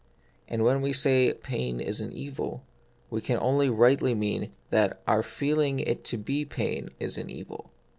And 0.47 0.63
when 0.63 0.81
we 0.81 0.93
say 0.93 1.31
pain 1.31 1.79
is 1.79 2.01
an 2.01 2.11
evil, 2.11 2.63
we 3.11 3.21
can 3.21 3.37
only 3.39 3.69
rightly 3.69 4.15
mean 4.15 4.49
that 4.71 4.99
our 5.05 5.21
feeling 5.21 5.79
it 5.79 6.03
to 6.05 6.17
be 6.17 6.43
pain 6.43 6.89
is 6.99 7.19
an 7.19 7.29
evil. 7.29 7.69